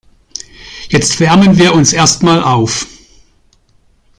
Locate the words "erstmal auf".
1.93-2.87